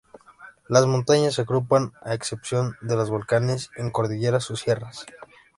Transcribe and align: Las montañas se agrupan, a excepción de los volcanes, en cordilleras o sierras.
Las 0.67 0.87
montañas 0.87 1.35
se 1.35 1.43
agrupan, 1.43 1.93
a 2.01 2.15
excepción 2.15 2.75
de 2.81 2.95
los 2.95 3.11
volcanes, 3.11 3.69
en 3.75 3.91
cordilleras 3.91 4.49
o 4.49 4.55
sierras. 4.55 5.05